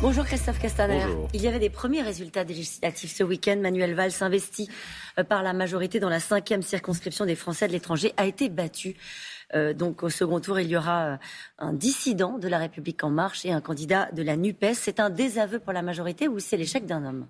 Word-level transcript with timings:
Bonjour 0.00 0.24
Christophe 0.24 0.60
Castaner. 0.60 1.04
Il 1.34 1.42
y 1.42 1.48
avait 1.48 1.58
des 1.58 1.70
premiers 1.70 2.02
résultats 2.02 2.44
législatifs 2.44 3.12
ce 3.12 3.24
week-end. 3.24 3.56
Manuel 3.60 3.94
Valls, 3.94 4.12
investi 4.20 4.70
euh, 5.18 5.24
par 5.24 5.42
la 5.42 5.52
majorité 5.52 5.98
dans 5.98 6.08
la 6.08 6.20
cinquième 6.20 6.62
circonscription 6.62 7.26
des 7.26 7.34
Français 7.34 7.66
de 7.66 7.72
l'étranger, 7.72 8.14
a 8.16 8.26
été 8.26 8.48
battu. 8.48 8.94
Euh, 9.56 9.74
donc 9.74 10.04
au 10.04 10.08
second 10.08 10.38
tour, 10.38 10.60
il 10.60 10.68
y 10.68 10.76
aura 10.76 11.06
euh, 11.06 11.16
un 11.58 11.72
dissident 11.72 12.38
de 12.38 12.46
la 12.46 12.58
République 12.58 13.02
en 13.02 13.10
marche 13.10 13.44
et 13.44 13.50
un 13.50 13.60
candidat 13.60 14.08
de 14.12 14.22
la 14.22 14.36
NUPES. 14.36 14.74
C'est 14.74 15.00
un 15.00 15.10
désaveu 15.10 15.58
pour 15.58 15.72
la 15.72 15.82
majorité 15.82 16.28
ou 16.28 16.38
c'est 16.38 16.56
l'échec 16.56 16.86
d'un 16.86 17.04
homme? 17.04 17.26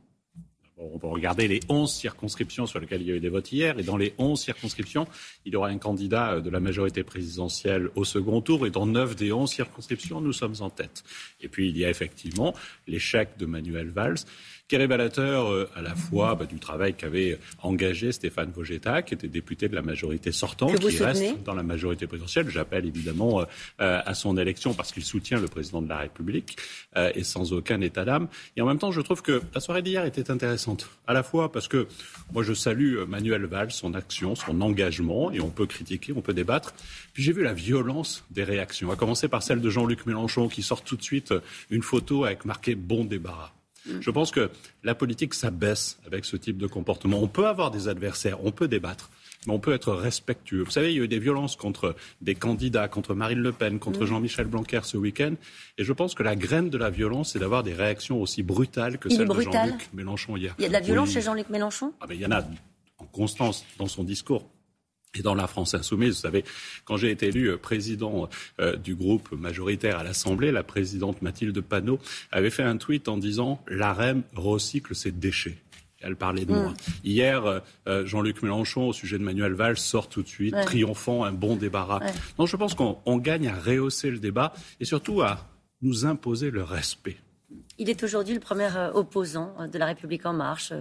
On 0.78 0.98
peut 0.98 1.06
regarder 1.06 1.48
les 1.48 1.60
11 1.68 1.92
circonscriptions 1.92 2.66
sur 2.66 2.80
lesquelles 2.80 3.02
il 3.02 3.08
y 3.08 3.12
a 3.12 3.16
eu 3.16 3.20
des 3.20 3.28
votes 3.28 3.50
hier. 3.50 3.78
Et 3.78 3.82
dans 3.82 3.96
les 3.96 4.14
11 4.18 4.40
circonscriptions, 4.40 5.06
il 5.44 5.52
y 5.52 5.56
aura 5.56 5.68
un 5.68 5.78
candidat 5.78 6.34
euh, 6.34 6.40
de 6.40 6.50
la 6.50 6.60
majorité 6.60 7.02
présidentielle 7.02 7.90
au 7.94 8.04
second 8.04 8.40
tour. 8.40 8.66
Et 8.66 8.70
dans 8.70 8.86
9 8.86 9.16
des 9.16 9.32
11 9.32 9.50
circonscriptions, 9.50 10.20
nous 10.20 10.32
sommes 10.32 10.56
en 10.60 10.70
tête. 10.70 11.02
Et 11.40 11.48
puis, 11.48 11.68
il 11.68 11.76
y 11.76 11.84
a 11.84 11.90
effectivement 11.90 12.54
l'échec 12.86 13.30
de 13.38 13.46
Manuel 13.46 13.90
Valls 13.90 14.18
qui 14.68 14.74
est 14.74 14.78
révélateur 14.78 15.50
euh, 15.50 15.68
à 15.74 15.80
la 15.80 15.94
fois 15.94 16.34
bah, 16.34 16.44
du 16.44 16.58
travail 16.58 16.94
qu'avait 16.94 17.38
engagé 17.62 18.12
Stéphane 18.12 18.50
Vogetta, 18.50 19.00
qui 19.02 19.14
était 19.14 19.28
député 19.28 19.68
de 19.68 19.74
la 19.74 19.80
majorité 19.80 20.30
sortante, 20.30 20.78
qui 20.78 21.02
reste 21.02 21.42
dans 21.44 21.54
la 21.54 21.62
majorité 21.62 22.06
présidentielle. 22.06 22.50
J'appelle 22.50 22.84
évidemment 22.84 23.40
euh, 23.40 23.44
euh, 23.80 24.00
à 24.04 24.14
son 24.14 24.36
élection 24.36 24.74
parce 24.74 24.92
qu'il 24.92 25.04
soutient 25.04 25.40
le 25.40 25.48
président 25.48 25.80
de 25.80 25.88
la 25.88 25.98
République 25.98 26.56
et 27.14 27.22
sans 27.22 27.52
aucun 27.52 27.80
état 27.80 28.04
d'âme. 28.04 28.28
Et 28.56 28.60
en 28.60 28.66
même 28.66 28.78
temps, 28.78 28.90
je 28.90 29.00
trouve 29.00 29.22
que 29.22 29.40
la 29.54 29.60
soirée 29.60 29.82
d'hier 29.82 30.04
était 30.04 30.30
intéressante, 30.30 30.88
à 31.06 31.12
la 31.12 31.22
fois 31.22 31.50
parce 31.50 31.68
que 31.68 31.86
moi 32.32 32.42
je 32.42 32.52
salue 32.52 32.98
Manuel 33.06 33.46
Valls, 33.46 33.70
son 33.70 33.94
action, 33.94 34.34
son 34.34 34.60
engagement, 34.60 35.30
et 35.30 35.40
on 35.40 35.48
peut 35.48 35.66
critiquer, 35.66 36.12
on 36.14 36.20
peut 36.20 36.34
débattre. 36.34 36.74
Puis 37.12 37.22
j'ai 37.22 37.32
vu 37.32 37.42
la 37.42 37.54
violence 37.54 38.24
des 38.30 38.44
réactions, 38.44 38.90
à 38.90 38.96
commencer 38.96 39.28
par 39.28 39.42
celle 39.42 39.60
de 39.60 39.70
Jean-Luc 39.70 40.06
Mélenchon 40.06 40.48
qui 40.48 40.62
sort 40.62 40.82
tout 40.82 40.96
de 40.96 41.02
suite 41.02 41.32
une 41.70 41.82
photo 41.82 42.24
avec 42.24 42.44
marqué 42.44 42.74
bon 42.74 43.04
débarras. 43.04 43.52
Mm. 43.86 44.00
Je 44.00 44.10
pense 44.10 44.30
que 44.30 44.50
la 44.84 44.94
politique 44.94 45.34
s'abaisse 45.34 45.98
avec 46.06 46.24
ce 46.24 46.36
type 46.36 46.58
de 46.58 46.66
comportement. 46.66 47.20
On 47.22 47.28
peut 47.28 47.46
avoir 47.46 47.70
des 47.70 47.88
adversaires, 47.88 48.44
on 48.44 48.52
peut 48.52 48.68
débattre, 48.68 49.10
mais 49.46 49.52
on 49.52 49.58
peut 49.58 49.72
être 49.72 49.92
respectueux. 49.92 50.62
Vous 50.62 50.70
savez, 50.70 50.92
il 50.92 50.96
y 50.96 51.00
a 51.00 51.04
eu 51.04 51.08
des 51.08 51.18
violences 51.18 51.56
contre 51.56 51.94
des 52.20 52.34
candidats, 52.34 52.88
contre 52.88 53.14
Marine 53.14 53.40
Le 53.40 53.52
Pen, 53.52 53.78
contre 53.78 54.02
mm. 54.02 54.06
Jean-Michel 54.06 54.46
Blanquer 54.46 54.80
ce 54.82 54.96
week-end. 54.96 55.34
Et 55.78 55.84
je 55.84 55.92
pense 55.92 56.14
que 56.14 56.22
la 56.22 56.36
graine 56.36 56.70
de 56.70 56.78
la 56.78 56.90
violence, 56.90 57.32
c'est 57.32 57.38
d'avoir 57.38 57.62
des 57.62 57.74
réactions 57.74 58.20
aussi 58.20 58.42
brutales 58.42 58.98
que 58.98 59.08
celles 59.08 59.28
de 59.28 59.40
Jean-Luc 59.40 59.90
Mélenchon 59.92 60.36
hier. 60.36 60.54
Il 60.58 60.62
y 60.62 60.64
a 60.66 60.68
de 60.68 60.72
la 60.72 60.80
violence 60.80 61.12
chez 61.12 61.20
Jean-Luc 61.20 61.48
Mélenchon? 61.50 61.92
Ah, 62.00 62.06
Il 62.10 62.20
y 62.20 62.26
en 62.26 62.32
a 62.32 62.42
en 62.98 63.06
constance 63.06 63.64
dans 63.78 63.86
son 63.86 64.04
discours 64.04 64.48
et 65.14 65.22
dans 65.22 65.34
la 65.34 65.46
France 65.46 65.74
insoumise. 65.74 66.16
Vous 66.16 66.22
savez, 66.22 66.44
quand 66.84 66.96
j'ai 66.96 67.10
été 67.10 67.28
élu 67.28 67.50
euh, 67.50 67.56
président 67.56 68.28
euh, 68.60 68.76
du 68.76 68.94
groupe 68.94 69.32
majoritaire 69.32 69.98
à 69.98 70.04
l'Assemblée, 70.04 70.52
la 70.52 70.62
présidente 70.62 71.22
Mathilde 71.22 71.60
Panot 71.60 71.98
avait 72.30 72.50
fait 72.50 72.62
un 72.62 72.76
tweet 72.76 73.08
en 73.08 73.16
disant 73.16 73.62
l'AREM 73.68 74.22
recycle 74.34 74.94
ses 74.94 75.12
déchets. 75.12 75.58
Elle 76.00 76.14
parlait 76.14 76.44
de 76.44 76.52
moi. 76.52 76.70
Mm. 76.70 76.76
Hier, 77.02 77.62
euh, 77.88 78.06
Jean-Luc 78.06 78.42
Mélenchon, 78.42 78.86
au 78.88 78.92
sujet 78.92 79.18
de 79.18 79.24
Manuel 79.24 79.54
Valls, 79.54 79.78
sort 79.78 80.08
tout 80.08 80.22
de 80.22 80.28
suite, 80.28 80.54
triomphant, 80.64 81.24
un 81.24 81.32
bon 81.32 81.56
débarras. 81.56 82.00
Non, 82.38 82.46
je 82.46 82.56
pense 82.56 82.74
qu'on 82.74 83.18
gagne 83.18 83.48
à 83.48 83.58
rehausser 83.58 84.10
le 84.10 84.18
débat 84.18 84.52
et 84.78 84.84
surtout 84.84 85.22
à 85.22 85.48
nous 85.82 86.06
imposer 86.06 86.50
le 86.50 86.62
respect. 86.62 87.16
Il 87.78 87.90
est 87.90 88.04
aujourd'hui 88.04 88.34
le 88.34 88.40
premier 88.40 88.68
opposant 88.94 89.56
de 89.66 89.78
la 89.78 89.86
République 89.86 90.24
en 90.26 90.32
marche, 90.32 90.72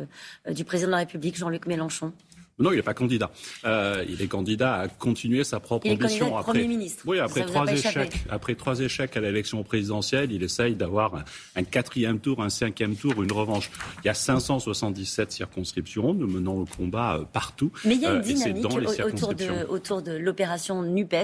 du 0.51 0.63
président 0.65 0.89
de 0.89 0.91
la 0.91 0.97
République, 0.97 1.35
Jean-Luc 1.35 1.65
Mélenchon. 1.65 2.13
Non, 2.59 2.71
il 2.71 2.77
n'est 2.77 2.81
pas 2.81 2.95
candidat. 2.95 3.29
Euh, 3.65 4.03
il 4.09 4.19
est 4.19 4.27
candidat 4.27 4.77
à 4.77 4.87
continuer 4.87 5.43
sa 5.43 5.59
propre 5.59 5.85
il 5.85 5.91
est 5.91 5.95
ambition. 5.95 6.35
Après, 6.37 6.53
Premier 6.53 6.67
ministre. 6.67 7.03
Oui, 7.05 7.19
après 7.19 7.45
trois 7.45 7.71
échecs, 7.71 8.23
après 8.29 8.55
trois 8.55 8.79
échecs 8.79 9.15
à 9.15 9.19
l'élection 9.19 9.63
présidentielle, 9.63 10.31
il 10.31 10.41
essaye 10.41 10.73
d'avoir 10.73 11.23
un, 11.55 11.63
quatrième 11.63 12.19
tour, 12.19 12.41
un 12.41 12.49
cinquième 12.49 12.95
tour, 12.95 13.21
une 13.21 13.31
revanche. 13.31 13.69
Il 14.03 14.07
y 14.07 14.09
a 14.09 14.15
577 14.15 15.31
circonscriptions. 15.31 16.15
Nous 16.15 16.25
menons 16.25 16.61
le 16.61 16.65
combat 16.65 17.17
euh, 17.17 17.25
partout. 17.31 17.71
Mais 17.85 17.93
il 17.93 18.01
y 18.01 18.07
a 18.07 18.13
une 18.13 18.17
euh, 18.17 18.21
dynamique 18.21 18.65
autour 18.65 19.35
de, 19.35 19.65
autour 19.69 20.01
de 20.01 20.13
l'opération 20.13 20.81
Nupes. 20.81 21.15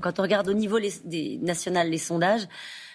Quand 0.00 0.18
on 0.18 0.22
regarde 0.22 0.48
au 0.48 0.54
niveau 0.54 0.78
des 1.04 1.38
nationales 1.42 1.90
les 1.90 1.98
sondages. 1.98 2.48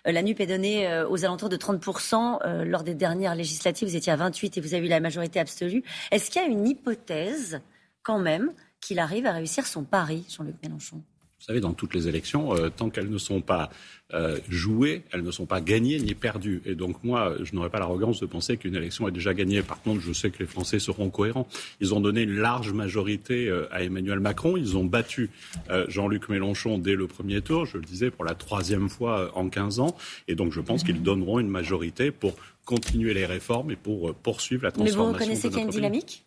La 0.06 0.22
NUP 0.22 0.42
est 0.42 0.48
donnée 0.48 1.04
aux 1.10 1.24
alentours 1.24 1.48
de 1.48 1.56
30%. 1.56 2.66
Lors 2.66 2.84
des 2.84 2.94
dernières 2.94 3.36
législatives, 3.36 3.88
vous 3.88 3.96
étiez 3.96 4.12
à 4.12 4.18
28 4.18 4.58
et 4.58 4.62
vous 4.62 4.74
avez 4.74 4.86
eu 4.86 4.90
la 4.90 5.00
majorité 5.00 5.40
absolue. 5.40 5.82
Est-ce 6.12 6.30
qu'il 6.30 6.42
y 6.42 6.46
a 6.46 6.48
une 6.48 6.68
hypothèse 6.68 7.62
quand 8.04 8.20
même 8.20 8.52
qu'il 8.82 9.00
arrive 9.00 9.26
à 9.26 9.32
réussir 9.32 9.66
son 9.66 9.84
pari, 9.84 10.26
Jean-Luc 10.30 10.56
Mélenchon 10.62 11.02
vous 11.44 11.48
savez, 11.48 11.60
dans 11.60 11.74
toutes 11.74 11.94
les 11.94 12.08
élections, 12.08 12.56
euh, 12.56 12.70
tant 12.70 12.90
qu'elles 12.90 13.10
ne 13.10 13.18
sont 13.18 13.42
pas 13.42 13.70
euh, 14.14 14.40
jouées, 14.48 15.04
elles 15.12 15.24
ne 15.24 15.32
sont 15.32 15.46
pas 15.46 15.60
gagnées 15.60 16.00
ni 16.00 16.16
perdues. 16.16 16.62
Et 16.66 16.74
donc 16.74 17.04
moi, 17.04 17.36
je 17.44 17.54
n'aurais 17.54 17.70
pas 17.70 17.80
l'arrogance 17.80 18.22
de 18.22 18.26
penser 18.26 18.56
qu'une 18.56 18.78
élection 18.78 19.10
est 19.10 19.12
déjà 19.12 19.34
gagnée. 19.34 19.62
Par 19.62 19.82
contre, 19.82 20.00
je 20.00 20.14
sais 20.14 20.30
que 20.30 20.40
les 20.40 20.46
Français 20.46 20.80
seront 20.80 21.10
cohérents. 21.10 21.46
Ils 21.82 21.94
ont 21.94 22.00
donné 22.00 22.22
une 22.22 22.38
large 22.38 22.72
majorité 22.72 23.50
euh, 23.50 23.68
à 23.74 23.84
Emmanuel 23.84 24.22
Macron. 24.22 24.56
Ils 24.56 24.78
ont 24.78 24.86
battu 24.86 25.32
Jean-Luc 25.90 26.30
Mélenchon 26.30 26.78
dès 26.78 26.96
le 26.96 27.08
premier 27.08 27.42
tour, 27.42 27.66
je 27.66 27.78
le 27.78 27.84
disais, 27.84 28.10
pour 28.10 28.24
la 28.24 28.36
troisième 28.36 28.88
fois 28.88 29.38
en 29.38 29.50
15 29.50 29.82
ans. 29.82 29.98
Et 30.30 30.36
donc 30.36 30.54
je 30.54 30.62
pense 30.62 30.86
qu'ils 30.86 31.04
donneront 31.04 31.40
une 31.40 31.50
majorité 31.50 32.12
pour 32.12 32.36
continuer 32.64 33.14
les 33.14 33.26
réformes 33.26 33.72
et 33.72 33.76
pour 33.76 34.16
poursuivre 34.16 34.64
la 34.64 34.72
transformation. 34.72 35.02
Mais 35.02 35.08
vous 35.08 35.14
reconnaissez 35.14 35.50
qu'il 35.50 35.58
y 35.58 35.62
a 35.62 35.66
une 35.66 35.72
dynamique? 35.72 36.24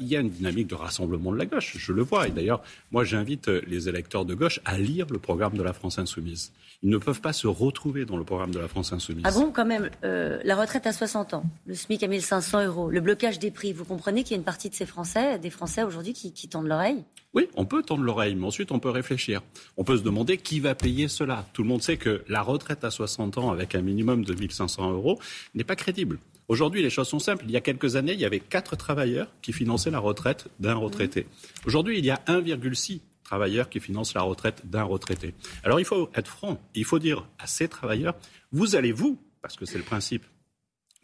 Il 0.00 0.06
y 0.06 0.16
a 0.16 0.20
une 0.20 0.30
dynamique 0.30 0.68
de 0.68 0.76
rassemblement 0.76 1.32
de 1.32 1.38
la 1.38 1.46
gauche, 1.46 1.76
je 1.76 1.92
le 1.92 2.02
vois. 2.02 2.28
Et 2.28 2.30
d'ailleurs, 2.30 2.62
moi, 2.92 3.02
j'invite 3.02 3.48
euh, 3.48 3.60
les 3.66 3.88
électeurs 3.88 4.24
de 4.24 4.34
gauche 4.34 4.60
à 4.64 4.78
lire 4.78 5.06
le 5.10 5.18
programme 5.18 5.56
de 5.56 5.62
la 5.62 5.72
France 5.72 5.98
insoumise. 5.98 6.52
Ils 6.82 6.90
ne 6.90 6.98
peuvent 6.98 7.20
pas 7.20 7.32
se 7.32 7.48
retrouver 7.48 8.04
dans 8.04 8.16
le 8.16 8.24
programme 8.24 8.52
de 8.52 8.60
la 8.60 8.68
France 8.68 8.92
insoumise. 8.92 9.24
Ah 9.26 9.32
bon, 9.32 9.50
quand 9.50 9.64
même, 9.64 9.90
euh, 10.04 10.38
la 10.44 10.54
retraite 10.54 10.86
à 10.86 10.92
60 10.92 11.34
ans, 11.34 11.44
le 11.66 11.74
SMIC 11.74 12.02
à 12.04 12.06
1500 12.06 12.66
euros, 12.66 12.90
le 12.90 13.00
blocage 13.00 13.38
des 13.40 13.50
prix, 13.50 13.72
vous 13.72 13.84
comprenez 13.84 14.22
qu'il 14.22 14.32
y 14.32 14.34
a 14.34 14.38
une 14.38 14.44
partie 14.44 14.70
de 14.70 14.74
ces 14.74 14.86
Français, 14.86 15.38
des 15.40 15.50
Français 15.50 15.82
aujourd'hui 15.82 16.12
qui, 16.12 16.32
qui 16.32 16.46
tendent 16.46 16.68
l'oreille? 16.68 17.02
Oui, 17.32 17.48
on 17.56 17.64
peut 17.64 17.82
tendre 17.82 18.04
l'oreille, 18.04 18.36
mais 18.36 18.46
ensuite 18.46 18.70
on 18.70 18.78
peut 18.78 18.90
réfléchir. 18.90 19.42
On 19.76 19.82
peut 19.82 19.96
se 19.96 20.02
demander 20.02 20.36
qui 20.36 20.60
va 20.60 20.76
payer 20.76 21.08
cela. 21.08 21.46
Tout 21.52 21.62
le 21.62 21.68
monde 21.68 21.82
sait 21.82 21.96
que 21.96 22.22
la 22.28 22.42
retraite 22.42 22.84
à 22.84 22.92
60 22.92 23.38
ans 23.38 23.50
avec 23.50 23.74
un 23.74 23.82
minimum 23.82 24.24
de 24.24 24.34
1500 24.34 24.92
euros 24.92 25.18
n'est 25.54 25.64
pas 25.64 25.74
crédible. 25.74 26.18
Aujourd'hui, 26.48 26.82
les 26.82 26.90
choses 26.90 27.08
sont 27.08 27.18
simples. 27.18 27.44
Il 27.46 27.50
y 27.50 27.56
a 27.56 27.60
quelques 27.60 27.96
années, 27.96 28.12
il 28.12 28.20
y 28.20 28.24
avait 28.24 28.40
quatre 28.40 28.76
travailleurs 28.76 29.28
qui 29.40 29.52
finançaient 29.52 29.90
la 29.90 29.98
retraite 29.98 30.48
d'un 30.60 30.74
retraité. 30.74 31.26
Aujourd'hui, 31.66 31.98
il 31.98 32.04
y 32.04 32.10
a 32.10 32.20
1,6 32.26 33.00
travailleurs 33.24 33.68
qui 33.70 33.80
financent 33.80 34.14
la 34.14 34.22
retraite 34.22 34.62
d'un 34.64 34.84
retraité. 34.84 35.34
Alors 35.64 35.80
il 35.80 35.86
faut 35.86 36.10
être 36.14 36.28
franc. 36.28 36.60
Il 36.74 36.84
faut 36.84 36.98
dire 36.98 37.26
à 37.38 37.46
ces 37.46 37.68
travailleurs, 37.68 38.14
vous 38.52 38.76
allez 38.76 38.92
vous, 38.92 39.18
parce 39.42 39.56
que 39.56 39.64
c'est 39.64 39.78
le 39.78 39.84
principe 39.84 40.24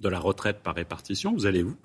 de 0.00 0.08
la 0.08 0.18
retraite 0.18 0.60
par 0.62 0.74
répartition, 0.74 1.32
vous 1.32 1.46
allez 1.46 1.62
vous 1.62 1.76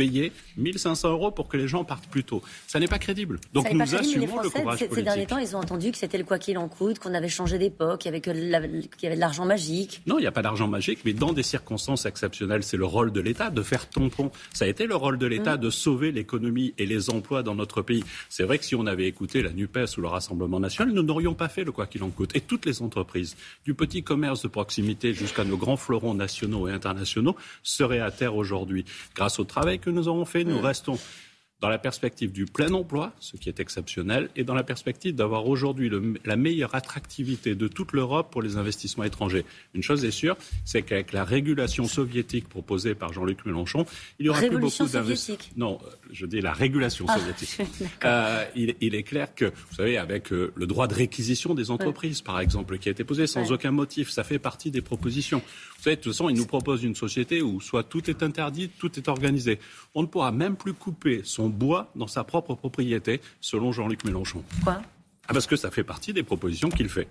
payer 0.00 0.32
1500 0.56 1.10
euros 1.10 1.30
pour 1.30 1.46
que 1.48 1.58
les 1.58 1.68
gens 1.68 1.84
partent 1.84 2.06
plus 2.06 2.24
tôt. 2.24 2.42
Ça 2.66 2.80
n'est 2.80 2.88
pas 2.88 2.98
crédible. 2.98 3.38
Donc 3.52 3.70
nous 3.70 3.94
assumons 3.94 4.40
le 4.40 4.48
courage 4.48 4.78
politique. 4.78 4.94
Ces 4.94 5.02
derniers 5.02 5.26
temps, 5.26 5.36
ils 5.36 5.54
ont 5.54 5.58
entendu 5.58 5.92
que 5.92 5.98
c'était 5.98 6.16
le 6.16 6.24
quoi 6.24 6.38
qu'il 6.38 6.56
en 6.56 6.68
coûte, 6.68 6.98
qu'on 6.98 7.12
avait 7.12 7.28
changé 7.28 7.58
d'époque, 7.58 8.00
qu'il 8.00 8.10
y 8.10 9.06
avait 9.06 9.16
de 9.16 9.20
l'argent 9.20 9.44
magique. 9.44 10.00
Non, 10.06 10.18
il 10.18 10.22
n'y 10.22 10.26
a 10.26 10.32
pas 10.32 10.40
d'argent 10.40 10.68
magique, 10.68 11.00
mais 11.04 11.12
dans 11.12 11.34
des 11.34 11.42
circonstances 11.42 12.06
exceptionnelles, 12.06 12.62
c'est 12.62 12.78
le 12.78 12.86
rôle 12.86 13.12
de 13.12 13.20
l'État 13.20 13.50
de 13.50 13.62
faire 13.62 13.90
tampon. 13.90 14.30
Ça 14.54 14.64
a 14.64 14.68
été 14.68 14.86
le 14.86 14.96
rôle 14.96 15.18
de 15.18 15.26
l'État 15.26 15.56
mm. 15.56 15.60
de 15.60 15.68
sauver 15.70 16.12
l'économie 16.12 16.72
et 16.78 16.86
les 16.86 17.10
emplois 17.10 17.42
dans 17.42 17.54
notre 17.54 17.82
pays. 17.82 18.04
C'est 18.30 18.44
vrai 18.44 18.58
que 18.58 18.64
si 18.64 18.74
on 18.74 18.86
avait 18.86 19.06
écouté 19.06 19.42
la 19.42 19.50
NUPES 19.50 19.98
ou 19.98 20.00
le 20.00 20.08
Rassemblement 20.08 20.60
national, 20.60 20.94
nous 20.94 21.02
n'aurions 21.02 21.34
pas 21.34 21.50
fait 21.50 21.64
le 21.64 21.72
quoi 21.72 21.86
qu'il 21.86 22.02
en 22.02 22.10
coûte. 22.10 22.34
Et 22.34 22.40
toutes 22.40 22.64
les 22.64 22.80
entreprises, 22.80 23.36
du 23.66 23.74
petit 23.74 24.02
commerce 24.02 24.42
de 24.42 24.48
proximité 24.48 25.12
jusqu'à 25.12 25.44
nos 25.44 25.58
grands 25.58 25.76
fleurons 25.76 26.14
nationaux 26.14 26.68
et 26.68 26.72
internationaux, 26.72 27.36
seraient 27.62 28.00
à 28.00 28.10
terre 28.10 28.36
aujourd'hui. 28.36 28.84
Grâce 29.14 29.38
au 29.38 29.44
travail 29.44 29.78
que 29.78 29.90
nous 29.90 30.08
avons 30.08 30.24
fait, 30.24 30.44
nous 30.44 30.60
mm. 30.60 30.64
restons 30.64 30.98
dans 31.60 31.68
la 31.68 31.78
perspective 31.78 32.32
du 32.32 32.46
plein 32.46 32.72
emploi, 32.72 33.12
ce 33.20 33.36
qui 33.36 33.48
est 33.48 33.60
exceptionnel, 33.60 34.30
et 34.34 34.44
dans 34.44 34.54
la 34.54 34.62
perspective 34.62 35.14
d'avoir 35.14 35.46
aujourd'hui 35.46 35.90
la 36.24 36.36
meilleure 36.36 36.74
attractivité 36.74 37.54
de 37.54 37.68
toute 37.68 37.92
l'Europe 37.92 38.30
pour 38.30 38.40
les 38.40 38.56
investissements 38.56 39.04
étrangers. 39.04 39.44
Une 39.74 39.82
chose 39.82 40.04
est 40.04 40.10
sûre, 40.10 40.36
c'est 40.64 40.82
qu'avec 40.82 41.12
la 41.12 41.24
régulation 41.24 41.86
soviétique 41.86 42.48
proposée 42.48 42.94
par 42.94 43.12
Jean-Luc 43.12 43.44
Mélenchon, 43.44 43.84
il 44.18 44.26
y 44.26 44.28
aura 44.30 44.40
plus 44.40 44.58
beaucoup 44.58 44.86
d'investissements. 44.86 45.38
Non, 45.56 45.78
je 46.10 46.24
dis 46.24 46.40
la 46.40 46.52
régulation 46.52 47.04
ah, 47.08 47.18
soviétique. 47.18 47.58
Euh, 48.04 48.44
il, 48.56 48.94
est 48.94 49.02
clair 49.02 49.34
que, 49.34 49.46
vous 49.46 49.76
savez, 49.76 49.98
avec 49.98 50.32
euh, 50.32 50.52
le 50.54 50.66
droit 50.66 50.86
de 50.86 50.94
réquisition 50.94 51.54
des 51.54 51.70
entreprises, 51.70 52.22
par 52.22 52.40
exemple, 52.40 52.78
qui 52.78 52.88
a 52.88 52.92
été 52.92 53.04
posé 53.04 53.26
sans 53.26 53.52
aucun 53.52 53.70
motif, 53.70 54.10
ça 54.10 54.24
fait 54.24 54.38
partie 54.38 54.70
des 54.70 54.80
propositions. 54.80 55.42
Vous 55.76 55.84
savez, 55.84 55.96
de 55.96 56.00
toute 56.00 56.12
façon, 56.12 56.28
il 56.28 56.36
nous 56.36 56.46
propose 56.46 56.82
une 56.82 56.94
société 56.94 57.42
où 57.42 57.60
soit 57.60 57.82
tout 57.82 58.08
est 58.08 58.22
interdit, 58.22 58.68
tout 58.68 58.98
est 58.98 59.08
organisé. 59.08 59.58
On 59.94 60.02
ne 60.02 60.06
pourra 60.06 60.32
même 60.32 60.56
plus 60.56 60.72
couper 60.72 61.22
son 61.24 61.49
bois 61.50 61.90
dans 61.94 62.06
sa 62.06 62.24
propre 62.24 62.54
propriété, 62.54 63.20
selon 63.40 63.72
Jean-Luc 63.72 64.04
Mélenchon. 64.04 64.42
Quoi? 64.64 64.80
Ah, 65.30 65.32
parce 65.32 65.46
que 65.46 65.54
ça 65.54 65.70
fait 65.70 65.84
partie 65.84 66.12
des 66.12 66.24
propositions 66.24 66.70
qu'il 66.70 66.88
fait. 66.88 67.06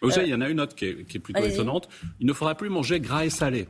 Vous 0.00 0.10
savez, 0.10 0.28
il 0.28 0.30
y 0.30 0.34
en 0.34 0.40
a 0.40 0.48
une 0.48 0.60
autre 0.60 0.74
qui 0.74 0.86
est, 0.86 1.18
plutôt 1.18 1.44
étonnante. 1.44 1.90
Il 2.18 2.26
ne 2.26 2.32
faudra 2.32 2.54
plus 2.54 2.70
manger 2.70 3.00
gras 3.00 3.26
et 3.26 3.30
salé. 3.30 3.68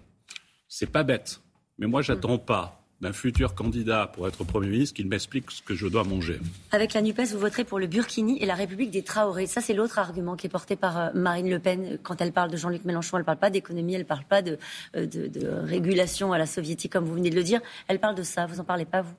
C'est 0.68 0.90
pas 0.90 1.02
bête. 1.02 1.40
Mais 1.78 1.88
moi, 1.88 2.00
j'attends 2.00 2.38
pas 2.38 2.80
d'un 3.00 3.12
futur 3.12 3.54
candidat 3.54 4.06
pour 4.06 4.28
être 4.28 4.44
Premier 4.44 4.68
ministre 4.68 4.94
qu'il 4.94 5.08
m'explique 5.08 5.50
ce 5.50 5.60
que 5.60 5.74
je 5.74 5.88
dois 5.88 6.04
manger. 6.04 6.38
Avec 6.70 6.94
la 6.94 7.02
NUPES, 7.02 7.32
vous 7.32 7.40
voterez 7.40 7.64
pour 7.64 7.80
le 7.80 7.88
Burkini 7.88 8.40
et 8.40 8.46
la 8.46 8.54
République 8.54 8.92
des 8.92 9.02
Traoré. 9.02 9.46
Ça, 9.46 9.60
c'est 9.60 9.74
l'autre 9.74 9.98
argument 9.98 10.36
qui 10.36 10.46
est 10.46 10.50
porté 10.50 10.76
par 10.76 10.98
euh, 10.98 11.10
Marine 11.12 11.50
Le 11.50 11.58
Pen. 11.58 11.98
Quand 12.02 12.20
elle 12.20 12.32
parle 12.32 12.50
de 12.50 12.56
Jean-Luc 12.56 12.84
Mélenchon, 12.84 13.16
elle 13.16 13.22
ne 13.22 13.26
parle 13.26 13.38
pas 13.38 13.50
d'économie, 13.50 13.94
elle 13.94 14.02
ne 14.02 14.06
parle 14.06 14.24
pas 14.24 14.40
de, 14.40 14.56
euh, 14.96 15.06
de, 15.06 15.26
de, 15.26 15.48
régulation 15.48 16.32
à 16.32 16.38
la 16.38 16.46
soviétique, 16.46 16.92
comme 16.92 17.04
vous 17.04 17.14
venez 17.14 17.30
de 17.30 17.34
le 17.34 17.42
dire. 17.42 17.60
Elle 17.88 17.98
parle 17.98 18.14
de 18.14 18.22
ça. 18.22 18.46
Vous 18.46 18.56
n'en 18.56 18.64
parlez 18.64 18.84
pas, 18.84 19.02
vous? 19.02 19.14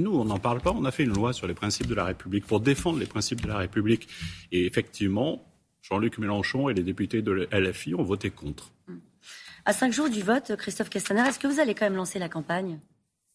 Nous, 0.00 0.14
on 0.14 0.24
n'en 0.24 0.38
parle 0.38 0.60
pas. 0.60 0.72
On 0.72 0.84
a 0.84 0.90
fait 0.90 1.04
une 1.04 1.14
loi 1.14 1.32
sur 1.32 1.46
les 1.46 1.54
principes 1.54 1.86
de 1.86 1.94
la 1.94 2.04
République 2.04 2.46
pour 2.46 2.60
défendre 2.60 2.98
les 2.98 3.06
principes 3.06 3.40
de 3.40 3.48
la 3.48 3.58
République. 3.58 4.08
Et 4.50 4.66
effectivement, 4.66 5.44
Jean-Luc 5.82 6.18
Mélenchon 6.18 6.68
et 6.68 6.74
les 6.74 6.82
députés 6.82 7.22
de 7.22 7.48
LFI 7.52 7.94
ont 7.94 8.02
voté 8.02 8.30
contre. 8.30 8.72
À 9.64 9.72
cinq 9.72 9.92
jours 9.92 10.10
du 10.10 10.22
vote, 10.22 10.56
Christophe 10.56 10.90
Castaner, 10.90 11.22
est-ce 11.28 11.38
que 11.38 11.46
vous 11.46 11.60
allez 11.60 11.74
quand 11.74 11.86
même 11.86 11.96
lancer 11.96 12.18
la 12.18 12.28
campagne? 12.28 12.80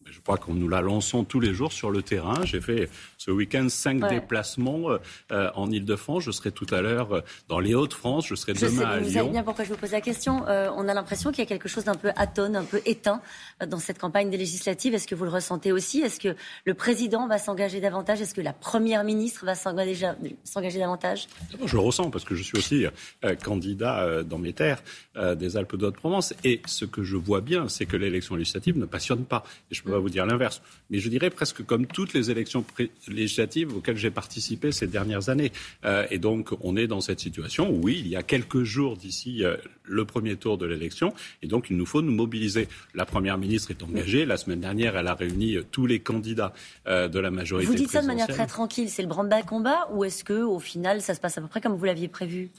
Je 0.05 0.19
crois 0.21 0.37
qu'on 0.37 0.53
nous 0.53 0.67
la 0.67 0.81
lançons 0.81 1.23
tous 1.23 1.39
les 1.39 1.53
jours 1.53 1.71
sur 1.71 1.91
le 1.91 2.01
terrain. 2.01 2.43
J'ai 2.43 2.61
fait 2.61 2.89
ce 3.17 3.31
week-end 3.31 3.67
cinq 3.69 4.07
déplacements 4.09 4.89
euh, 5.31 5.49
en 5.55 5.69
Ile-de-France. 5.71 6.23
Je 6.23 6.31
serai 6.31 6.51
tout 6.51 6.67
à 6.71 6.81
l'heure 6.81 7.13
euh, 7.13 7.21
dans 7.47 7.59
les 7.59 7.75
Hauts-de-France. 7.75 8.27
Je 8.27 8.35
serai 8.35 8.53
demain 8.53 8.85
à 8.85 8.99
Lyon. 8.99 9.07
Vous 9.07 9.13
savez 9.13 9.29
bien 9.29 9.43
pourquoi 9.43 9.65
je 9.65 9.69
vous 9.69 9.77
pose 9.77 9.91
la 9.91 10.01
question. 10.01 10.47
Euh, 10.47 10.69
on 10.75 10.87
a 10.87 10.93
l'impression 10.93 11.31
qu'il 11.31 11.39
y 11.39 11.43
a 11.43 11.45
quelque 11.45 11.69
chose 11.69 11.83
d'un 11.83 11.95
peu 11.95 12.11
atone, 12.15 12.55
un 12.55 12.63
peu 12.63 12.81
éteint 12.85 13.21
dans 13.65 13.79
cette 13.79 13.99
campagne 13.99 14.29
des 14.29 14.37
législatives. 14.37 14.93
Est-ce 14.93 15.07
que 15.07 15.15
vous 15.15 15.25
le 15.25 15.31
ressentez 15.31 15.71
aussi? 15.71 16.01
Est-ce 16.01 16.19
que 16.19 16.35
le 16.65 16.73
président 16.73 17.27
va 17.27 17.37
s'engager 17.37 17.81
davantage? 17.81 18.21
Est-ce 18.21 18.33
que 18.33 18.41
la 18.41 18.53
première 18.53 19.03
ministre 19.03 19.45
va 19.45 19.55
s'engager 19.55 20.79
davantage? 20.79 21.27
Je 21.65 21.75
le 21.75 21.81
ressens 21.81 22.09
parce 22.09 22.23
que 22.23 22.35
je 22.35 22.43
suis 22.43 22.57
aussi 22.57 22.85
candidat 23.43 24.23
dans 24.23 24.37
mes 24.37 24.53
terres 24.53 24.81
des 25.35 25.57
Alpes 25.57 25.75
de 25.75 25.87
Haute-Provence. 25.87 26.33
Et 26.43 26.61
ce 26.65 26.85
que 26.85 27.03
je 27.03 27.17
vois 27.17 27.41
bien, 27.41 27.67
c'est 27.67 27.85
que 27.85 27.97
l'élection 27.97 28.35
législative 28.35 28.77
ne 28.77 28.85
passionne 28.85 29.25
pas. 29.25 29.43
Et 29.71 29.75
je 29.75 29.83
peux 29.89 29.95
pas 29.95 30.00
vous 30.00 30.09
dire 30.09 30.25
l'inverse. 30.25 30.62
Mais 30.89 31.00
je 31.00 31.09
dirais 31.09 31.30
presque 31.30 31.65
comme 31.65 31.86
toutes 31.86 32.13
les 32.13 32.31
élections 32.31 32.65
législatives 33.07 33.75
auxquelles 33.75 33.97
j'ai 33.97 34.12
participé 34.12 34.71
ces 34.71 34.88
dernières 34.88 35.30
années. 35.30 35.51
Euh, 35.86 36.06
et 36.12 36.18
donc, 36.18 36.51
on 36.62 36.75
est 36.75 36.88
dans 36.88 37.01
cette 37.01 37.19
situation 37.19 37.69
où, 37.69 37.81
oui, 37.83 37.97
il 38.00 38.07
y 38.07 38.15
a 38.15 38.24
quelques 38.24 38.63
jours 38.63 38.97
d'ici 38.97 39.44
euh, 39.44 39.57
le 39.83 40.06
premier 40.06 40.36
tour 40.36 40.57
de 40.57 40.65
l'élection. 40.65 41.13
Et 41.41 41.47
donc, 41.47 41.69
il 41.69 41.77
nous 41.77 41.86
faut 41.86 42.01
nous 42.01 42.12
mobiliser. 42.12 42.68
La 42.94 43.06
Première 43.06 43.38
ministre 43.38 43.71
est 43.71 43.83
engagée. 43.83 44.25
La 44.25 44.38
semaine 44.38 44.59
dernière, 44.59 44.95
elle 44.95 45.07
a 45.07 45.15
réuni 45.15 45.56
euh, 45.56 45.63
tous 45.69 45.86
les 45.86 46.00
candidats 46.00 46.53
de 46.85 47.19
la 47.19 47.31
majorité 47.31 47.69
Vous 47.69 47.75
dites 47.75 47.92
ça 47.92 48.01
de 48.01 48.07
manière 48.07 48.27
très 48.27 48.47
tranquille. 48.47 48.89
C'est 48.89 49.01
le 49.01 49.07
branle-bas 49.07 49.44
combat 49.44 49.88
ou 49.92 50.03
est-ce 50.03 50.24
que, 50.24 50.42
au 50.42 50.59
final, 50.59 51.01
ça 51.01 51.13
se 51.13 51.19
passe 51.19 51.38
à 51.38 51.42
peu 51.42 51.47
près 51.47 51.62
comme 51.62 51.75
vous 51.75 51.85
l'aviez 51.85 52.07
prévu? 52.07 52.50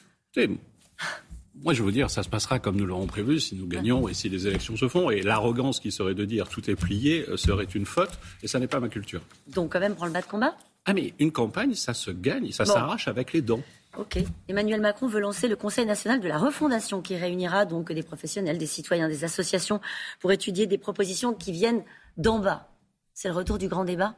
Moi, 1.62 1.74
je 1.74 1.82
veux 1.82 1.92
dire, 1.92 2.10
ça 2.10 2.22
se 2.22 2.28
passera 2.28 2.58
comme 2.58 2.76
nous 2.76 2.86
l'aurons 2.86 3.06
prévu 3.06 3.38
si 3.38 3.54
nous 3.54 3.66
gagnons 3.66 4.08
et 4.08 4.14
si 4.14 4.28
les 4.28 4.46
élections 4.46 4.76
se 4.76 4.88
font. 4.88 5.10
Et 5.10 5.20
l'arrogance 5.22 5.80
qui 5.80 5.92
serait 5.92 6.14
de 6.14 6.24
dire 6.24 6.48
tout 6.48 6.70
est 6.70 6.76
plié 6.76 7.26
euh, 7.28 7.36
serait 7.36 7.64
une 7.64 7.86
faute. 7.86 8.10
Et 8.42 8.48
ça 8.48 8.58
n'est 8.58 8.66
pas 8.66 8.80
ma 8.80 8.88
culture. 8.88 9.20
Donc, 9.48 9.72
quand 9.72 9.80
même, 9.80 9.94
prends 9.94 10.06
le 10.06 10.12
bas 10.12 10.22
de 10.22 10.26
combat 10.26 10.56
Ah, 10.86 10.94
mais 10.94 11.12
une 11.18 11.32
campagne, 11.32 11.74
ça 11.74 11.94
se 11.94 12.10
gagne, 12.10 12.50
ça 12.52 12.64
s'arrache 12.64 13.08
avec 13.08 13.32
les 13.32 13.42
dents. 13.42 13.62
Ok. 13.98 14.18
Emmanuel 14.48 14.80
Macron 14.80 15.08
veut 15.08 15.20
lancer 15.20 15.48
le 15.48 15.56
Conseil 15.56 15.84
national 15.84 16.20
de 16.20 16.28
la 16.28 16.38
refondation 16.38 17.02
qui 17.02 17.16
réunira 17.16 17.66
donc 17.66 17.92
des 17.92 18.02
professionnels, 18.02 18.56
des 18.56 18.66
citoyens, 18.66 19.08
des 19.08 19.24
associations 19.24 19.80
pour 20.20 20.30
étudier 20.32 20.66
des 20.66 20.78
propositions 20.78 21.34
qui 21.34 21.52
viennent 21.52 21.82
d'en 22.16 22.38
bas. 22.38 22.68
C'est 23.12 23.28
le 23.28 23.34
retour 23.34 23.58
du 23.58 23.68
grand 23.68 23.84
débat? 23.84 24.14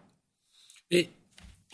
Et 0.90 1.10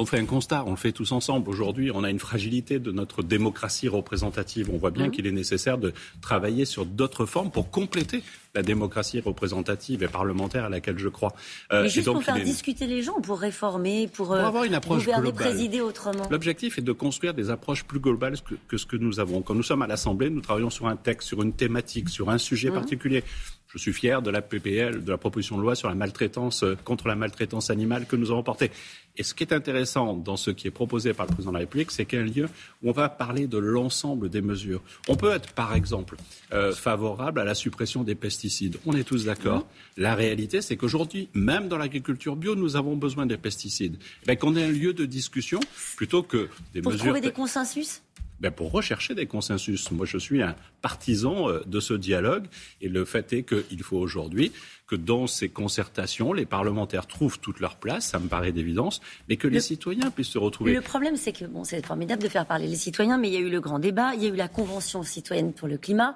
on 0.01 0.07
fait 0.07 0.19
un 0.19 0.27
constat, 0.27 0.63
on 0.65 0.71
le 0.71 0.77
fait 0.77 0.93
tous 0.93 1.11
ensemble. 1.11 1.51
Aujourd'hui, 1.51 1.91
on 1.93 2.05
a 2.05 2.11
une 2.11 2.21
fragilité 2.21 2.79
de 2.79 2.93
notre 2.93 3.25
démocratie 3.25 3.89
représentative. 3.89 4.71
On 4.73 4.79
voit 4.79 4.93
bien 4.93 5.09
mmh. 5.09 5.11
qu'il 5.11 5.27
est 5.27 5.33
nécessaire 5.33 5.77
de 5.77 5.93
travailler 6.21 6.65
sur 6.65 6.87
d'autres 6.87 7.27
formes 7.27 7.51
pour 7.51 7.73
compléter 7.73 8.23
la 8.55 8.63
démocratie 8.63 9.19
représentative 9.19 10.05
et 10.05 10.09
parlementaire 10.09 10.65
à 10.65 10.69
laquelle 10.69 10.99
je 10.99 11.09
crois. 11.09 11.35
Euh, 11.73 11.83
Mais 11.83 11.89
juste 11.89 12.11
pour 12.11 12.23
faire 12.23 12.41
discuter 12.43 12.87
les 12.87 13.03
gens, 13.03 13.21
pour 13.21 13.41
réformer, 13.41 14.07
pour, 14.07 14.33
euh, 14.33 14.45
avoir 14.45 14.63
une 14.63 14.75
approche 14.75 15.05
gouverner, 15.05 15.33
présider 15.33 15.81
autrement. 15.81 16.29
L'objectif 16.31 16.79
est 16.79 16.83
de 16.83 16.93
construire 16.93 17.35
des 17.35 17.51
approches 17.51 17.83
plus 17.83 17.99
globales 17.99 18.37
que, 18.69 18.77
ce 18.77 18.87
que 18.87 18.97
nous 18.97 19.19
avons. 19.19 19.43
Quand 19.43 19.55
nous 19.55 19.65
sommes 19.65 19.83
à 19.83 19.89
l'Assemblée, 19.89 20.31
nous 20.31 20.41
travaillons 20.41 20.71
sur 20.71 20.87
un 20.87 20.97
texte, 20.97 21.27
sur 21.27 21.43
une 21.43 21.53
thématique, 21.53 22.09
sur 22.09 22.31
un 22.31 22.39
sujet 22.39 22.71
mmh. 22.71 22.75
particulier. 22.75 23.25
Je 23.69 23.79
suis 23.79 23.93
fier 23.93 24.23
de 24.23 24.31
la 24.31 24.41
PPL, 24.41 25.05
de 25.05 25.11
la 25.11 25.19
proposition 25.19 25.57
de 25.57 25.63
loi 25.63 25.75
sur 25.75 25.89
la 25.89 25.95
maltraitance, 25.95 26.63
euh, 26.63 26.77
contre 26.85 27.07
la 27.07 27.17
maltraitance 27.17 27.69
animale 27.69 28.07
que 28.07 28.17
nous 28.17 28.31
avons 28.31 28.43
portée. 28.43 28.71
Et 29.19 29.23
ce 29.23 29.35
qui 29.35 29.43
est 29.45 29.53
intéressant 29.53 30.15
dans 30.15 30.37
ce 30.37 30.51
qui 30.51 30.69
est 30.69 30.71
proposé 30.71 31.13
par 31.13 31.27
le 31.27 31.33
président 31.33 31.51
de 31.51 31.57
la 31.57 31.61
République, 31.61 31.91
c'est 31.91 32.07
qu'il 32.07 32.19
y 32.19 32.23
a 32.23 32.25
un 32.25 32.29
lieu 32.29 32.49
où 32.83 32.89
on 32.89 32.93
va 32.93 33.09
parler 33.09 33.47
de 33.47 33.59
l'ensemble 33.59 34.31
des 34.31 34.41
mesures. 34.41 34.81
On 35.09 35.17
peut 35.17 35.33
être, 35.33 35.53
par 35.53 35.75
exemple, 35.75 36.17
euh, 36.53 36.73
favorable 36.73 37.41
à 37.41 37.45
la 37.45 37.55
suppression 37.55 38.05
des 38.05 38.15
pesticides. 38.15 38.79
On 38.87 38.93
est 38.95 39.05
tous 39.05 39.27
d'accord. 39.27 39.67
La 39.97 40.15
réalité, 40.15 40.63
c'est 40.63 40.77
qu'aujourd'hui, 40.77 41.29
même 41.35 41.69
dans 41.69 41.79
l'agriculture 41.79 42.37
bio, 42.37 42.55
nous 42.55 42.77
avons 42.77 42.97
besoin 42.97 43.27
des 43.27 43.37
pesticides. 43.37 43.99
Eh 44.29 44.37
qu'on 44.37 44.57
ait 44.57 44.65
un 44.65 44.71
lieu 44.71 44.95
de 44.95 45.05
discussion 45.05 45.61
plutôt 45.97 46.23
que 46.23 46.49
des 46.73 46.81
Pour 46.81 46.93
mesures. 46.93 47.05
Pour 47.05 47.13
trouver 47.15 47.21
des 47.21 47.33
consensus? 47.33 48.03
Ben 48.41 48.51
pour 48.51 48.71
rechercher 48.71 49.15
des 49.15 49.27
consensus. 49.27 49.91
Moi, 49.91 50.07
je 50.07 50.19
suis 50.19 50.43
un 50.43 50.55
partisan 50.83 51.49
euh, 51.49 51.63
de 51.67 51.81
ce 51.81 51.95
dialogue 51.95 52.47
et 52.81 52.89
le 52.89 53.05
fait 53.05 53.33
est 53.33 53.43
qu'il 53.43 53.83
faut 53.83 53.99
aujourd'hui 53.99 54.53
que 54.87 54.97
dans 54.97 55.27
ces 55.27 55.49
concertations, 55.49 56.33
les 56.33 56.47
parlementaires 56.47 57.07
trouvent 57.07 57.39
toute 57.39 57.61
leur 57.61 57.77
place, 57.77 58.07
ça 58.07 58.19
me 58.19 58.29
paraît 58.29 58.53
d'évidence, 58.53 59.01
mais 59.29 59.37
que 59.37 59.47
les 59.47 59.61
citoyens 59.61 60.11
puissent 60.11 60.29
se 60.29 60.39
retrouver. 60.39 60.73
Le 60.73 60.81
problème, 60.81 61.17
c'est 61.17 61.33
que 61.33 61.45
bon, 61.45 61.63
c'est 61.63 61.85
formidable 61.85 62.23
de 62.23 62.29
faire 62.29 62.47
parler 62.47 62.67
les 62.67 62.77
citoyens, 62.77 63.19
mais 63.19 63.29
il 63.29 63.35
y 63.35 63.37
a 63.37 63.41
eu 63.41 63.51
le 63.51 63.61
grand 63.61 63.79
débat, 63.79 64.15
il 64.15 64.23
y 64.23 64.27
a 64.27 64.31
eu 64.31 64.37
la 64.37 64.49
Convention 64.49 65.03
citoyenne 65.03 65.53
pour 65.53 65.69
le 65.69 65.77
climat. 65.77 66.15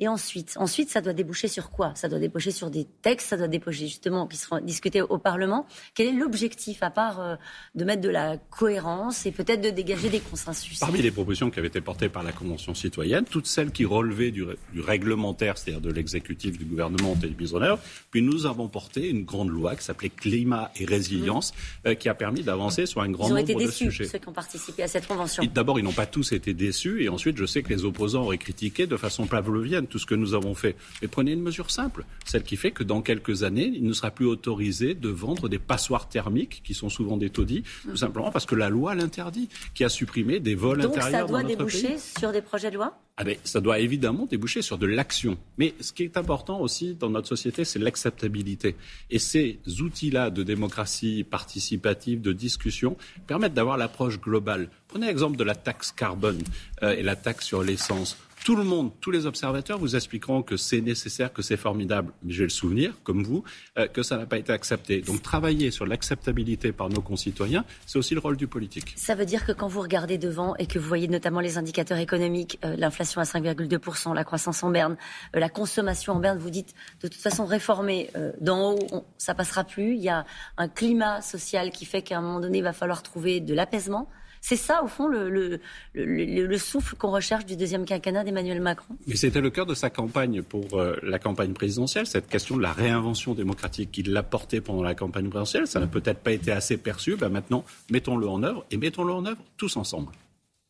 Et 0.00 0.08
ensuite, 0.08 0.54
ensuite, 0.56 0.90
ça 0.90 1.00
doit 1.00 1.12
déboucher 1.12 1.46
sur 1.46 1.70
quoi? 1.70 1.92
Ça 1.94 2.08
doit 2.08 2.18
déboucher 2.18 2.50
sur 2.50 2.68
des 2.68 2.84
textes, 2.84 3.28
ça 3.28 3.36
doit 3.36 3.46
déboucher 3.46 3.86
justement 3.86 4.26
qui 4.26 4.36
seront 4.36 4.58
discutés 4.58 5.02
au 5.02 5.18
Parlement. 5.18 5.66
Quel 5.94 6.08
est 6.08 6.18
l'objectif, 6.18 6.82
à 6.82 6.90
part 6.90 7.20
euh, 7.20 7.36
de 7.76 7.84
mettre 7.84 8.02
de 8.02 8.08
la 8.08 8.36
cohérence 8.36 9.24
et 9.24 9.30
peut-être 9.30 9.60
de 9.60 9.70
dégager 9.70 10.08
des 10.08 10.18
consensus? 10.18 10.80
Parmi 10.80 11.00
les 11.00 11.12
propositions 11.12 11.48
qui 11.48 11.60
avaient 11.60 11.68
été 11.68 11.80
portées 11.80 12.08
par 12.08 12.24
la 12.24 12.32
Convention 12.32 12.74
citoyenne, 12.74 13.24
toutes 13.24 13.46
celles 13.46 13.70
qui 13.70 13.84
relevaient 13.84 14.32
du, 14.32 14.44
réglementaire, 14.76 15.56
c'est-à-dire 15.56 15.80
de 15.80 15.92
l'exécutif, 15.92 16.58
du 16.58 16.64
gouvernement, 16.64 17.12
ont 17.12 17.14
été 17.14 17.32
mises 17.38 17.54
en 17.54 17.62
œuvre. 17.62 17.78
Puis 18.10 18.20
nous 18.20 18.46
avons 18.46 18.66
porté 18.66 19.08
une 19.08 19.22
grande 19.22 19.50
loi 19.50 19.76
qui 19.76 19.84
s'appelait 19.84 20.08
Climat 20.08 20.72
et 20.74 20.86
résilience, 20.86 21.52
mmh. 21.52 21.88
euh, 21.88 21.94
qui 21.94 22.08
a 22.08 22.14
permis 22.14 22.42
d'avancer 22.42 22.86
sur 22.86 23.00
un 23.00 23.10
grand 23.10 23.28
nombre 23.28 23.42
de 23.42 23.46
sujets. 23.46 23.52
Ils 23.52 23.56
ont 23.56 23.68
été 23.68 23.88
déçus, 23.90 24.04
ceux 24.06 24.18
qui 24.18 24.28
ont 24.28 24.32
participé 24.32 24.82
à 24.82 24.88
cette 24.88 25.06
convention. 25.06 25.44
D'abord, 25.54 25.78
ils 25.78 25.84
n'ont 25.84 25.92
pas 25.92 26.06
tous 26.06 26.32
été 26.32 26.52
déçus, 26.52 27.04
et 27.04 27.08
ensuite, 27.08 27.36
je 27.36 27.46
sais 27.46 27.62
que 27.62 27.68
les 27.68 27.84
opposants 27.84 28.22
auraient 28.22 28.38
critiqué 28.38 28.88
de 28.88 28.96
façon 28.96 29.26
pavlovienne 29.26 29.83
tout 29.86 29.98
ce 29.98 30.06
que 30.06 30.14
nous 30.14 30.34
avons 30.34 30.54
fait. 30.54 30.76
Mais 31.02 31.08
prenez 31.08 31.32
une 31.32 31.42
mesure 31.42 31.70
simple, 31.70 32.04
celle 32.24 32.42
qui 32.42 32.56
fait 32.56 32.70
que 32.70 32.82
dans 32.82 33.02
quelques 33.02 33.42
années, 33.42 33.70
il 33.74 33.84
ne 33.84 33.92
sera 33.92 34.10
plus 34.10 34.26
autorisé 34.26 34.94
de 34.94 35.08
vendre 35.08 35.48
des 35.48 35.58
passoires 35.58 36.08
thermiques, 36.08 36.62
qui 36.64 36.74
sont 36.74 36.88
souvent 36.88 37.16
des 37.16 37.30
taudis, 37.30 37.62
tout 37.82 37.96
simplement 37.96 38.30
parce 38.30 38.46
que 38.46 38.54
la 38.54 38.68
loi 38.68 38.94
l'interdit, 38.94 39.48
qui 39.74 39.84
a 39.84 39.88
supprimé 39.88 40.40
des 40.40 40.54
vols 40.54 40.80
intérieurs 40.80 41.26
Donc 41.26 41.36
ça 41.36 41.42
doit 41.42 41.42
déboucher 41.42 41.98
sur 41.98 42.32
des 42.32 42.42
projets 42.42 42.70
de 42.70 42.76
loi? 42.76 42.98
Ah 43.16 43.22
ben, 43.22 43.36
ça 43.44 43.60
doit 43.60 43.78
évidemment 43.78 44.26
déboucher 44.26 44.60
sur 44.60 44.76
de 44.76 44.86
l'action. 44.86 45.38
Mais 45.56 45.74
ce 45.80 45.92
qui 45.92 46.02
est 46.02 46.16
important 46.16 46.60
aussi 46.60 46.94
dans 46.94 47.10
notre 47.10 47.28
société, 47.28 47.64
c'est 47.64 47.78
l'acceptabilité. 47.78 48.74
Et 49.08 49.20
ces 49.20 49.60
outils-là 49.80 50.30
de 50.30 50.42
démocratie 50.42 51.22
participative, 51.22 52.20
de 52.20 52.32
discussion, 52.32 52.96
permettent 53.28 53.54
d'avoir 53.54 53.76
l'approche 53.76 54.20
globale. 54.20 54.68
Prenez 54.88 55.06
l'exemple 55.06 55.36
de 55.36 55.44
la 55.44 55.54
taxe 55.54 55.92
carbone 55.92 56.42
euh, 56.82 56.96
et 56.96 57.04
la 57.04 57.14
taxe 57.14 57.46
sur 57.46 57.62
l'essence. 57.62 58.16
Tout 58.44 58.56
le 58.56 58.62
monde, 58.62 58.90
tous 59.00 59.10
les 59.10 59.24
observateurs 59.24 59.78
vous 59.78 59.96
expliqueront 59.96 60.42
que 60.42 60.58
c'est 60.58 60.82
nécessaire, 60.82 61.32
que 61.32 61.40
c'est 61.40 61.56
formidable. 61.56 62.12
Mais 62.22 62.34
j'ai 62.34 62.42
le 62.42 62.50
souvenir, 62.50 62.92
comme 63.02 63.24
vous, 63.24 63.42
euh, 63.78 63.88
que 63.88 64.02
ça 64.02 64.18
n'a 64.18 64.26
pas 64.26 64.36
été 64.36 64.52
accepté. 64.52 65.00
Donc 65.00 65.22
travailler 65.22 65.70
sur 65.70 65.86
l'acceptabilité 65.86 66.70
par 66.70 66.90
nos 66.90 67.00
concitoyens, 67.00 67.64
c'est 67.86 67.96
aussi 67.96 68.12
le 68.12 68.20
rôle 68.20 68.36
du 68.36 68.46
politique. 68.46 68.92
Ça 68.96 69.14
veut 69.14 69.24
dire 69.24 69.46
que 69.46 69.52
quand 69.52 69.66
vous 69.66 69.80
regardez 69.80 70.18
devant 70.18 70.54
et 70.56 70.66
que 70.66 70.78
vous 70.78 70.86
voyez 70.86 71.08
notamment 71.08 71.40
les 71.40 71.56
indicateurs 71.56 71.96
économiques, 71.96 72.58
euh, 72.66 72.76
l'inflation 72.76 73.18
à 73.18 73.24
5,2%, 73.24 74.12
la 74.12 74.24
croissance 74.24 74.62
en 74.62 74.68
berne, 74.68 74.98
euh, 75.34 75.40
la 75.40 75.48
consommation 75.48 76.12
en 76.12 76.20
berne, 76.20 76.36
vous 76.36 76.50
dites 76.50 76.74
de 77.00 77.08
toute 77.08 77.22
façon 77.22 77.46
réformer 77.46 78.10
d'en 78.42 78.72
haut, 78.72 78.78
on, 78.92 79.04
ça 79.16 79.34
passera 79.34 79.64
plus. 79.64 79.94
Il 79.94 80.02
y 80.02 80.10
a 80.10 80.26
un 80.58 80.68
climat 80.68 81.22
social 81.22 81.70
qui 81.70 81.86
fait 81.86 82.02
qu'à 82.02 82.18
un 82.18 82.20
moment 82.20 82.40
donné, 82.40 82.58
il 82.58 82.64
va 82.64 82.74
falloir 82.74 83.02
trouver 83.02 83.40
de 83.40 83.54
l'apaisement. 83.54 84.06
C'est 84.46 84.56
ça, 84.56 84.84
au 84.84 84.88
fond, 84.88 85.08
le, 85.08 85.58
le, 85.94 86.58
souffle 86.58 86.96
qu'on 86.96 87.10
recherche 87.10 87.46
du 87.46 87.56
deuxième 87.56 87.86
quinquennat 87.86 88.24
d'Emmanuel 88.24 88.60
Macron. 88.60 88.94
Mais 89.06 89.16
c'était 89.16 89.40
le 89.40 89.48
cœur 89.48 89.64
de 89.64 89.72
sa 89.72 89.88
campagne 89.88 90.42
pour 90.42 90.78
euh, 90.78 90.96
la 91.02 91.18
campagne 91.18 91.54
présidentielle, 91.54 92.06
cette 92.06 92.28
question 92.28 92.58
de 92.58 92.60
la 92.60 92.74
réinvention 92.74 93.32
démocratique 93.32 93.90
qu'il 93.90 94.12
l'a 94.12 94.22
portée 94.22 94.60
pendant 94.60 94.82
la 94.82 94.94
campagne 94.94 95.30
présidentielle. 95.30 95.66
Ça 95.66 95.80
n'a 95.80 95.86
peut-être 95.86 96.18
pas 96.18 96.32
été 96.32 96.52
assez 96.52 96.76
perçu. 96.76 97.16
Ben 97.16 97.30
maintenant, 97.30 97.64
mettons-le 97.90 98.28
en 98.28 98.42
œuvre 98.42 98.66
et 98.70 98.76
mettons-le 98.76 99.14
en 99.14 99.24
œuvre 99.24 99.40
tous 99.56 99.78
ensemble. 99.78 100.12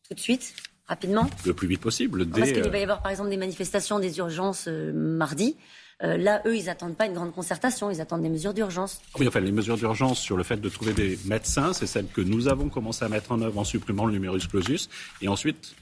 Tout 0.07 0.13
de 0.13 0.21
suite 0.21 0.55
Rapidement 0.87 1.29
Le 1.45 1.53
plus 1.53 1.67
vite 1.67 1.81
possible. 1.81 2.25
Parce 2.29 2.53
qu'il 2.53 2.63
va 2.63 2.77
y 2.77 2.83
avoir 2.83 3.01
par 3.01 3.11
exemple 3.11 3.29
des 3.29 3.35
manifestations, 3.35 3.99
des 3.99 4.19
urgences 4.19 4.69
euh, 4.69 4.93
mardi. 4.93 5.57
Euh, 6.03 6.17
là, 6.17 6.41
eux, 6.45 6.57
ils 6.57 6.65
n'attendent 6.65 6.97
pas 6.97 7.05
une 7.05 7.13
grande 7.13 7.33
concertation, 7.33 7.89
ils 7.89 8.01
attendent 8.01 8.23
des 8.23 8.29
mesures 8.29 8.53
d'urgence. 8.53 9.01
Oui, 9.17 9.27
enfin, 9.27 9.39
les 9.39 9.51
mesures 9.51 9.77
d'urgence 9.77 10.19
sur 10.19 10.35
le 10.35 10.43
fait 10.43 10.57
de 10.57 10.69
trouver 10.69 10.93
des 10.93 11.17
médecins, 11.25 11.73
c'est 11.73 11.87
celles 11.87 12.07
que 12.07 12.21
nous 12.21 12.47
avons 12.47 12.69
commencé 12.69 13.05
à 13.05 13.09
mettre 13.09 13.31
en 13.31 13.41
œuvre 13.41 13.59
en 13.59 13.63
supprimant 13.63 14.05
le 14.05 14.13
numerus 14.13 14.47
clausus. 14.47 14.89
Et 15.21 15.27
ensuite, 15.27 15.75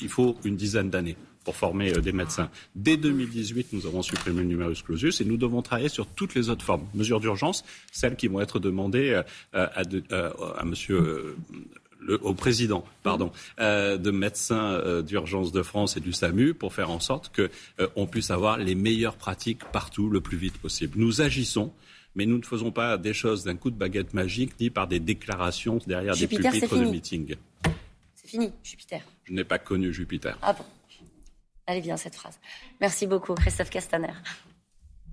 il 0.00 0.08
faut 0.08 0.36
une 0.44 0.56
dizaine 0.56 0.88
d'années 0.88 1.16
pour 1.44 1.56
former 1.56 1.92
des 1.92 2.12
médecins. 2.12 2.50
Dès 2.74 2.96
2018, 2.96 3.72
nous 3.72 3.86
avons 3.86 4.02
supprimé 4.02 4.40
le 4.40 4.48
numerus 4.48 4.82
clausus 4.82 5.20
et 5.20 5.24
nous 5.24 5.36
devons 5.36 5.62
travailler 5.62 5.88
sur 5.88 6.06
toutes 6.06 6.34
les 6.34 6.50
autres 6.50 6.64
formes. 6.64 6.86
Mesures 6.94 7.20
d'urgence, 7.20 7.64
celles 7.92 8.16
qui 8.16 8.28
vont 8.28 8.40
être 8.40 8.58
demandées 8.58 9.22
à, 9.52 9.62
à, 9.62 10.64
monsieur 10.64 11.36
au 12.22 12.34
président 12.34 12.84
pardon, 13.02 13.32
euh, 13.58 13.96
de 13.96 14.10
médecins 14.10 14.72
euh, 14.72 15.02
d'urgence 15.02 15.52
de 15.52 15.62
France 15.62 15.96
et 15.96 16.00
du 16.00 16.12
SAMU 16.12 16.54
pour 16.54 16.72
faire 16.72 16.90
en 16.90 17.00
sorte 17.00 17.34
qu'on 17.34 17.48
euh, 17.80 18.06
puisse 18.06 18.30
avoir 18.30 18.58
les 18.58 18.74
meilleures 18.74 19.16
pratiques 19.16 19.64
partout 19.72 20.08
le 20.08 20.20
plus 20.20 20.36
vite 20.36 20.58
possible. 20.58 20.98
Nous 20.98 21.20
agissons. 21.20 21.72
Mais 22.16 22.26
nous 22.26 22.38
ne 22.38 22.42
faisons 22.42 22.72
pas 22.72 22.98
des 22.98 23.14
choses 23.14 23.44
d'un 23.44 23.54
coup 23.54 23.70
de 23.70 23.76
baguette 23.76 24.14
magique 24.14 24.58
ni 24.58 24.68
par 24.68 24.88
des 24.88 24.98
déclarations 24.98 25.78
derrière 25.86 26.16
des 26.16 26.26
pupitres 26.26 26.76
de 26.76 26.84
meeting. 26.86 27.36
C'est 28.16 28.26
fini, 28.26 28.50
Jupiter. 28.64 29.00
Je 29.22 29.32
n'ai 29.32 29.44
pas 29.44 29.60
connu 29.60 29.94
Jupiter. 29.94 30.36
Ah 30.42 30.52
bon 30.52 30.64
Elle 31.66 31.78
est 31.78 31.82
bien 31.82 31.96
cette 31.96 32.16
phrase. 32.16 32.40
Merci 32.80 33.06
beaucoup, 33.06 33.34
Christophe 33.34 33.70
Castaner. 33.70 34.12